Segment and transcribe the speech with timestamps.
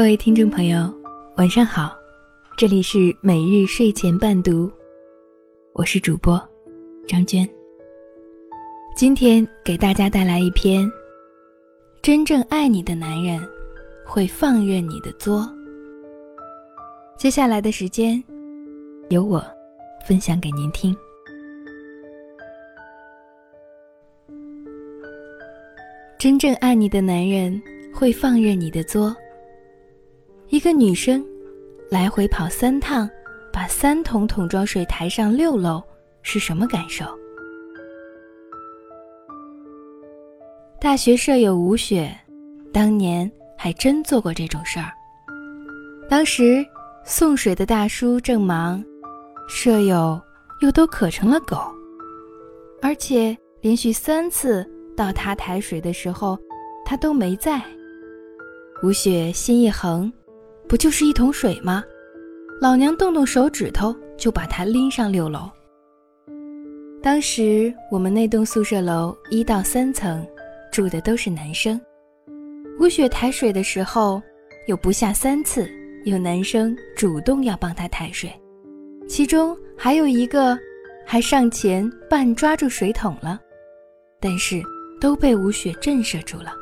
[0.00, 0.90] 各位听众朋友，
[1.36, 1.94] 晚上好，
[2.56, 4.72] 这里是每日睡前伴读，
[5.74, 6.42] 我是主播
[7.06, 7.46] 张娟。
[8.96, 10.90] 今天给大家带来一篇：
[12.00, 13.38] 真正爱你的男人
[14.02, 15.46] 会放任你的作。
[17.18, 18.24] 接下来的时间，
[19.10, 19.44] 由我
[20.08, 20.96] 分享给您听。
[26.18, 27.60] 真正爱你的男人
[27.94, 29.14] 会放任你的作。
[30.50, 31.24] 一个女生
[31.88, 33.08] 来回跑三趟，
[33.52, 35.80] 把三桶桶装水抬上六楼，
[36.22, 37.04] 是什么感受？
[40.80, 42.12] 大学舍友吴雪，
[42.72, 44.90] 当年还真做过这种事儿。
[46.08, 46.66] 当时
[47.04, 48.84] 送水的大叔正忙，
[49.48, 50.20] 舍友
[50.62, 51.58] 又都渴成了狗，
[52.82, 56.36] 而且连续三次到他抬水的时候，
[56.84, 57.62] 他都没在。
[58.82, 60.12] 吴雪心一横。
[60.70, 61.82] 不就是一桶水吗？
[62.60, 65.50] 老娘动动手指头就把它拎上六楼。
[67.02, 70.24] 当时我们那栋宿舍楼一到三层，
[70.70, 71.80] 住的都是男生。
[72.78, 74.22] 吴雪抬水的时候，
[74.68, 75.68] 有不下三次
[76.04, 78.32] 有男生主动要帮她抬水，
[79.08, 80.56] 其中还有一个
[81.04, 83.40] 还上前半抓住水桶了，
[84.20, 84.62] 但是
[85.00, 86.54] 都被吴雪震慑住了。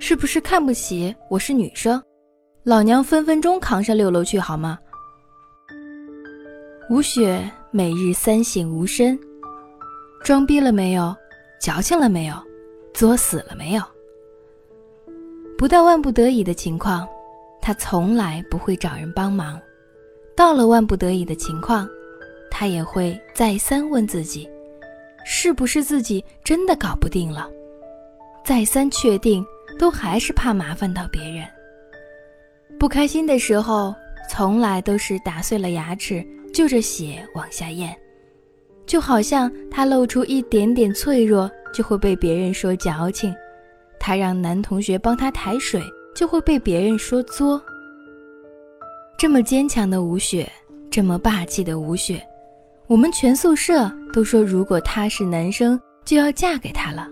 [0.00, 2.02] 是不是看不起我是女生？
[2.64, 4.78] 老娘分分钟扛上六楼去好吗？
[6.88, 9.18] 吴雪每日三省吾身：
[10.22, 11.14] 装逼了没有？
[11.60, 12.34] 矫情了没有？
[12.94, 13.82] 作死了没有？
[15.58, 17.06] 不到万不得已的情况，
[17.60, 19.60] 他从来不会找人帮忙；
[20.34, 21.86] 到了万不得已的情况，
[22.50, 24.48] 他也会再三问自己：
[25.26, 27.46] 是不是自己真的搞不定了？
[28.42, 29.44] 再三确定，
[29.78, 31.46] 都还是怕麻烦到别人。
[32.78, 33.94] 不开心的时候，
[34.30, 37.94] 从来都是打碎了牙齿，就着血往下咽，
[38.86, 43.32] 就好像他露出一点点脆弱，就会被别人说矫情；
[43.98, 45.82] 他让男同学帮他抬水，
[46.14, 47.62] 就会被别人说作。
[49.16, 50.50] 这么坚强的吴雪，
[50.90, 52.22] 这么霸气的吴雪，
[52.86, 57.08] 我们全宿舍都说，如果他是男生，就要嫁给他了。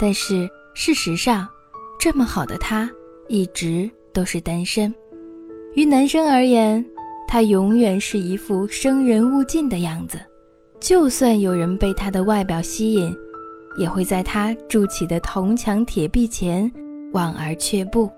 [0.00, 1.46] 但是事实上，
[1.98, 2.90] 这么好的他，
[3.28, 3.88] 一直。
[4.12, 4.92] 都是单身，
[5.74, 6.84] 于男生而言，
[7.26, 10.18] 他永远是一副生人勿近的样子。
[10.80, 13.14] 就算有人被他的外表吸引，
[13.78, 16.70] 也会在他筑起的铜墙铁壁前
[17.12, 18.10] 望而却步。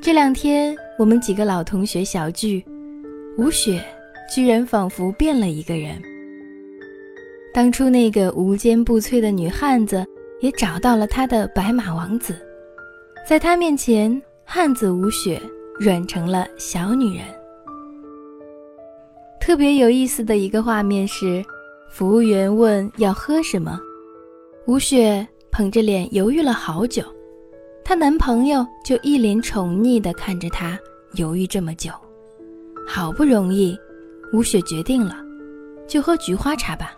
[0.00, 2.64] 这两天，我们几个老同学小聚，
[3.36, 3.84] 吴雪
[4.34, 6.00] 居然仿佛变了一个人。
[7.54, 10.04] 当初那个无坚不摧的女汉子，
[10.40, 12.34] 也找到了她的白马王子。
[13.24, 15.40] 在他面前，汉子吴雪
[15.78, 17.24] 软成了小女人。
[19.40, 21.42] 特别有意思的一个画面是，
[21.88, 23.80] 服务员问要喝什么，
[24.66, 27.04] 吴雪捧着脸犹豫了好久，
[27.84, 30.76] 她男朋友就一脸宠溺地看着她
[31.14, 31.92] 犹豫这么久，
[32.86, 33.78] 好不容易，
[34.32, 35.16] 吴雪决定了，
[35.86, 36.92] 就喝菊花茶吧。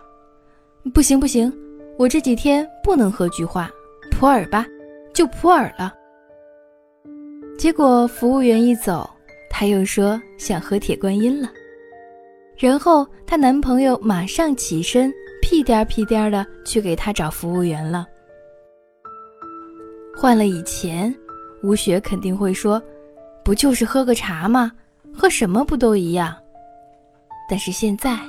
[0.91, 1.53] 不行不行，
[1.99, 3.69] 我这几天不能喝菊花，
[4.11, 4.65] 普洱吧，
[5.13, 5.93] 就普洱了。
[7.57, 9.09] 结果服务员一走，
[9.49, 11.49] 她又说想喝铁观音了。
[12.57, 15.11] 然后她男朋友马上起身，
[15.41, 18.05] 屁颠儿屁颠儿的去给她找服务员了。
[20.15, 21.13] 换了以前，
[21.63, 22.81] 吴雪肯定会说
[23.43, 24.71] ：“不就是喝个茶吗？
[25.13, 26.35] 喝什么不都一样？”
[27.49, 28.19] 但是现在，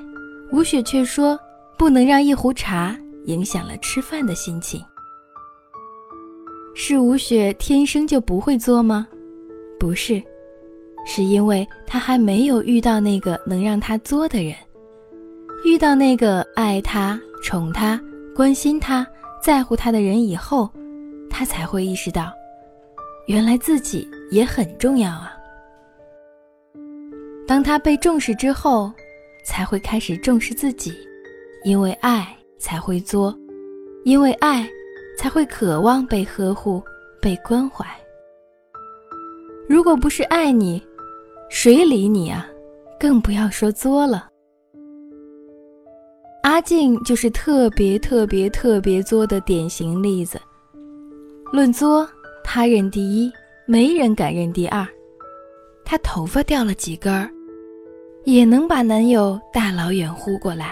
[0.53, 1.39] 吴雪却说
[1.77, 4.83] ：“不能让一壶茶影响了吃饭的心情。”
[6.75, 9.07] 是吴雪天生就不会做吗？
[9.79, 10.23] 不是，
[11.07, 14.55] 是因为他还没有遇到那个能让他作的人，
[15.65, 18.01] 遇到那个爱他、宠他、
[18.35, 19.07] 关心他、
[19.43, 20.71] 在乎他的人以后，
[21.31, 22.33] 他才会意识到，
[23.27, 25.33] 原来自己也很重要啊。
[27.47, 28.91] 当他被重视之后，
[29.45, 30.93] 才会开始重视自己，
[31.63, 32.27] 因为爱
[32.59, 33.37] 才会作，
[34.05, 34.69] 因为爱
[35.17, 36.83] 才会渴望被呵护、
[37.21, 37.87] 被关怀。
[39.69, 40.81] 如果不是爱你，
[41.49, 42.47] 谁理你啊？
[43.01, 44.29] 更不要说作了。
[46.43, 50.41] 阿静就是特别特别特别作的典型例子。
[51.53, 52.09] 论作，
[52.45, 53.33] 他认第一，
[53.67, 54.87] 没人敢认第二。
[55.85, 57.29] 她头发掉了几根儿，
[58.25, 60.69] 也能把男友大老远呼过来；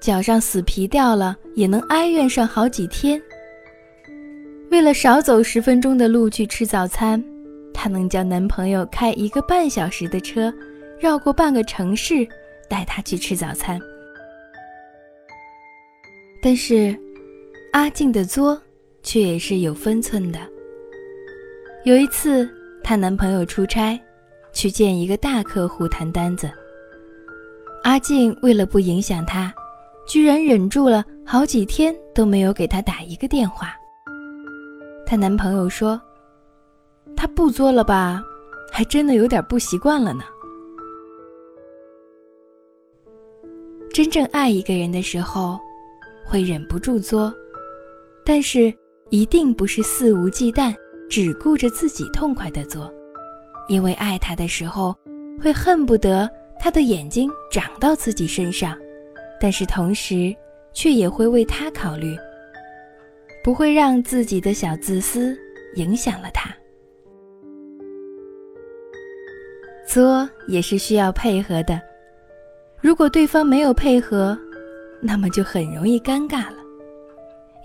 [0.00, 3.20] 脚上死皮掉了，也能哀怨上好几天。
[4.70, 7.22] 为了少走十分钟的路去吃早餐。
[7.72, 10.52] 她能叫男朋友开一个半小时的车，
[10.98, 12.26] 绕过半个城市，
[12.68, 13.80] 带她去吃早餐。
[16.42, 16.96] 但是，
[17.72, 18.60] 阿静的作
[19.02, 20.38] 却也是有分寸的。
[21.84, 22.48] 有一次，
[22.82, 24.00] 她男朋友出差，
[24.52, 26.50] 去见一个大客户谈单子。
[27.82, 29.52] 阿静为了不影响他，
[30.06, 33.74] 居然忍住了好几天都没有给他打一个电话。
[35.06, 36.00] 她男朋友说
[37.20, 38.24] ：“他不作了吧？
[38.72, 40.24] 还真的有点不习惯了呢。”
[43.92, 45.60] 真正爱一个人的时候，
[46.24, 47.30] 会忍不住作，
[48.24, 48.72] 但是
[49.10, 50.74] 一定不是肆无忌惮、
[51.10, 52.90] 只顾着自己痛快的作，
[53.68, 54.96] 因为爱他的时候，
[55.42, 56.26] 会恨不得
[56.58, 58.74] 他的眼睛长到自己身上，
[59.38, 60.34] 但是同时
[60.72, 62.16] 却也会为他考虑。
[63.44, 65.36] 不会让自己的小自私
[65.76, 66.50] 影响了他。
[69.90, 71.80] 作也是需要配合的，
[72.80, 74.38] 如果对方没有配合，
[75.02, 76.58] 那么就很容易尴尬了。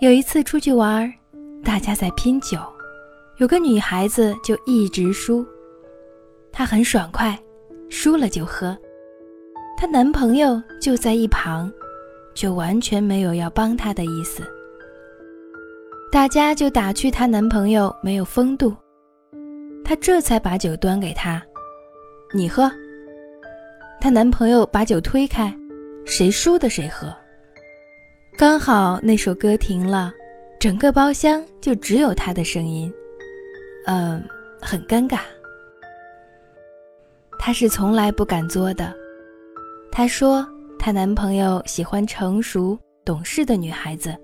[0.02, 1.14] 有一次出去玩，
[1.64, 2.58] 大家在拼酒，
[3.38, 5.46] 有个女孩子就一直输，
[6.52, 7.40] 她很爽快，
[7.92, 8.76] 输了就喝，
[9.78, 11.72] 她男朋友就在一旁，
[12.34, 14.42] 却完全没有要帮她的意思。
[16.12, 18.76] 大家就打趣她男朋友没有风度，
[19.84, 21.40] 她这才把酒端给他，
[22.36, 22.70] 你喝。
[24.02, 25.56] 她男朋友把酒推开，
[26.06, 27.16] 谁输的谁喝。
[28.38, 30.12] 刚好那首歌停了，
[30.60, 32.94] 整个包厢就只有她的声音，
[33.86, 34.22] 嗯，
[34.62, 35.20] 很尴尬。
[37.40, 38.94] 她是从来不敢作的，
[39.90, 40.46] 她说
[40.78, 44.16] 她男朋友喜欢成熟懂事的女孩子，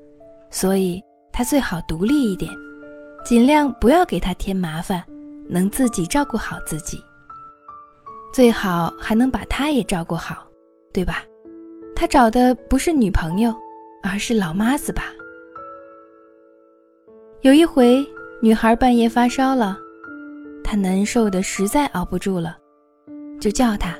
[0.50, 1.02] 所以。
[1.34, 2.52] 她最好独立一点，
[3.24, 5.02] 尽量不要给他添麻烦，
[5.48, 7.02] 能自己照顾好自己。
[8.31, 10.48] 最好还能把他也照顾好，
[10.94, 11.24] 对吧？
[11.95, 13.54] 他找的不是女朋友，
[14.01, 15.04] 而是老妈子吧？
[17.42, 18.06] 有一回，
[18.42, 19.78] 女孩半夜发烧了，
[20.63, 22.57] 她难受的实在熬不住了，
[23.39, 24.00] 就叫他：“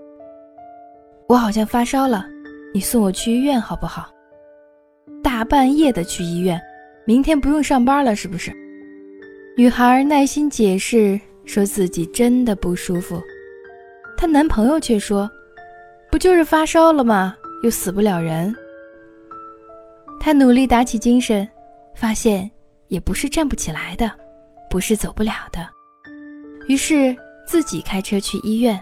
[1.28, 2.26] 我好像发烧了，
[2.74, 4.10] 你送我去医院好不好？”
[5.22, 6.60] 大半夜的去医院。
[7.04, 8.54] 明天不用上班了，是不是？
[9.58, 13.22] 女孩耐心解释，说自己真的不舒服。
[14.22, 15.28] 她男朋友却说
[16.12, 17.36] ：“不就是发烧了吗？
[17.64, 18.56] 又死不了人。”
[20.22, 21.50] 她努力打起精神，
[21.96, 22.48] 发现
[22.88, 24.12] 也不是站不起来的，
[24.70, 25.68] 不是走不了的。
[26.68, 28.80] 于是自己开车去医院，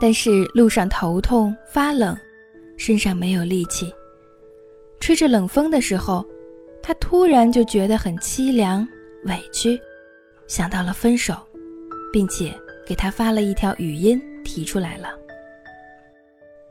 [0.00, 2.16] 但是路上头痛发冷，
[2.78, 3.92] 身上没有力气，
[4.98, 6.24] 吹着冷风的时候。
[6.82, 8.88] 她突然就觉得很凄凉、
[9.26, 9.78] 委屈，
[10.46, 11.36] 想到了分手，
[12.10, 12.50] 并且
[12.86, 15.08] 给他发了一条语音提出来了。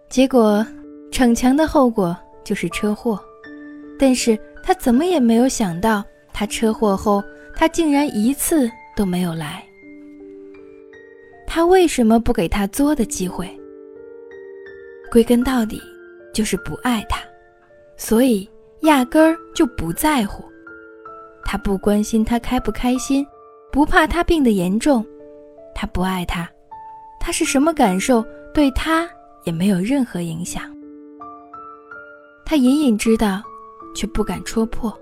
[0.10, 0.66] 结果
[1.12, 3.20] 逞强的后果就是车祸，
[3.98, 6.04] 但是他怎么也没有想到，
[6.34, 7.24] 他车祸后
[7.56, 9.64] 他竟然一次都没有来。
[11.48, 13.50] 他为什么不给他作的机会？
[15.12, 15.82] 归根到底，
[16.34, 17.20] 就是不爱他，
[17.98, 18.50] 所以。
[18.82, 20.44] 压根儿就不在乎，
[21.46, 23.24] 他不关心他开不开心，
[23.72, 25.06] 不怕他病得严重，
[25.82, 26.48] 他不爱他，
[27.20, 28.24] 他是什么感受
[28.54, 29.10] 对他
[29.46, 30.62] 也没有任何影响。
[32.46, 33.42] 他隐隐知道，
[33.96, 34.96] 却不敢戳破。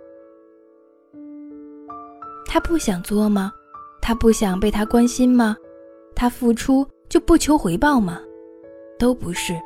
[2.46, 3.52] 他不想作吗？
[4.02, 5.54] 他不想被他关心吗？
[6.16, 8.22] 他付出就不求回报吗？
[8.98, 9.60] 都不是，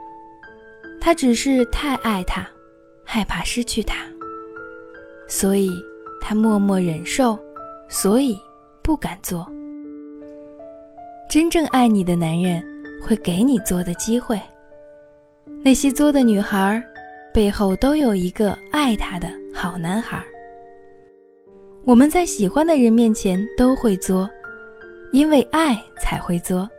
[1.00, 2.43] 他只是太爱他。
[3.05, 3.98] 害怕失去他，
[5.27, 5.70] 所以
[6.20, 7.38] 他默默忍受，
[7.88, 8.36] 所以
[8.82, 9.48] 不敢做。
[11.34, 12.63] 真正爱你的男人
[13.02, 14.40] 会给你做的机会。
[15.63, 16.80] 那些作的女孩，
[17.34, 20.24] 背后都有一个爱她的好男孩。
[21.86, 24.30] 我们在喜欢的人面前都会作，
[25.12, 26.70] 因为爱才会作。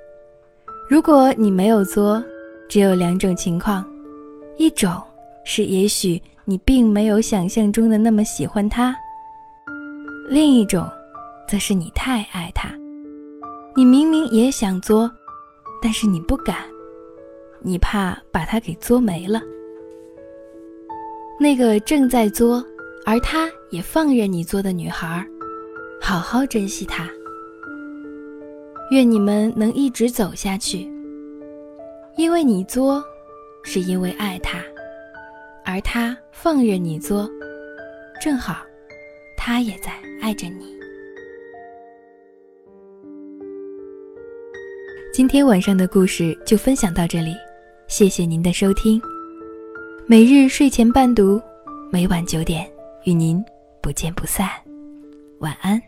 [0.88, 2.22] 如果你没有作，
[2.68, 3.84] 只有两种情况，
[4.56, 5.02] 一种。
[5.42, 8.96] 是，也许你并没有想象中的那么喜欢他。
[10.28, 10.88] 另一种，
[11.48, 12.70] 则是你太爱他，
[13.76, 15.10] 你明明也想作，
[15.82, 16.58] 但是你不敢，
[17.58, 19.42] 你怕把他给作没了。
[21.40, 22.64] 那个正在作，
[23.04, 25.26] 而他也放任你作的女孩，
[26.00, 27.10] 好好珍惜她。
[28.92, 30.88] 愿你们能一直走下去，
[32.16, 33.02] 因为你作，
[33.64, 34.60] 是因为爱他。
[35.64, 37.28] 而他放任你作，
[38.22, 38.58] 正好，
[39.36, 39.90] 他也在
[40.22, 40.72] 爱着你。
[45.14, 47.36] 今天晚上的故事就分享到这里，
[47.86, 49.00] 谢谢您的收听。
[50.08, 51.40] 每日睡前伴读，
[51.88, 52.68] 每晚九点
[53.04, 53.40] 与您
[53.80, 54.50] 不见不散。
[55.38, 55.80] 晚安。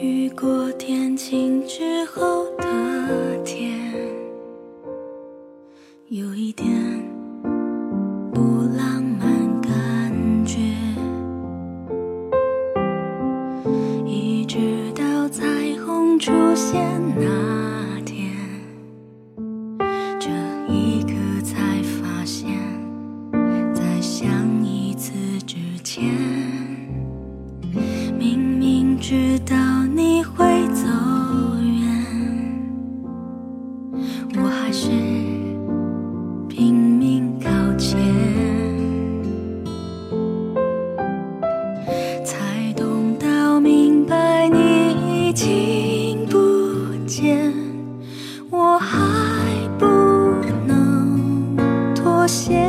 [0.00, 3.82] 雨过天晴之后的天，
[6.10, 6.70] 有一点
[25.94, 26.02] 前，
[28.18, 29.54] 明明知道
[29.94, 30.88] 你会走
[31.62, 31.86] 远，
[34.34, 34.90] 我还是
[36.48, 37.96] 拼命靠前，
[42.24, 46.36] 才懂到明白你已经不
[47.06, 47.54] 见，
[48.50, 48.98] 我还
[49.78, 49.86] 不
[50.66, 51.56] 能
[51.94, 52.68] 妥协。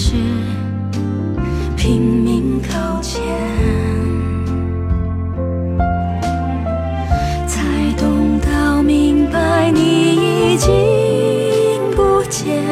[0.00, 0.14] 是
[1.76, 3.20] 拼命靠前，
[7.48, 7.60] 才
[7.98, 10.70] 懂到明白你已经
[11.96, 12.62] 不见，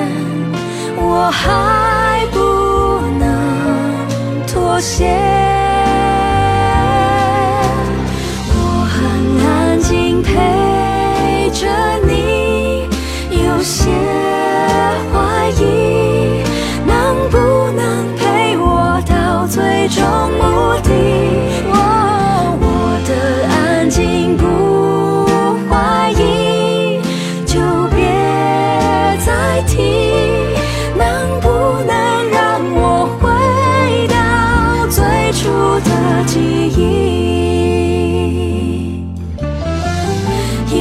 [0.96, 2.38] 我还不
[3.18, 5.45] 能妥协。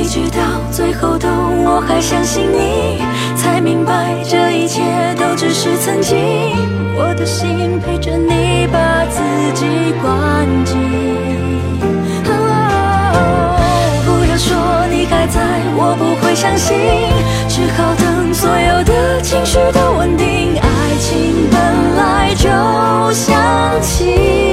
[0.06, 0.38] 一直到
[0.72, 3.02] 最后都我还相信你，
[3.36, 4.84] 才明白这一切
[5.16, 6.16] 都只是曾经。
[6.96, 9.20] 我的心陪着你，把自
[9.56, 9.66] 己
[10.04, 10.78] 关紧。
[14.06, 15.42] 不要说你还在，
[15.76, 16.78] 我不会相信，
[17.50, 20.56] 只好等所有的情绪都稳定。
[20.62, 20.68] 爱
[21.00, 22.48] 情本来就
[23.12, 24.45] 像气。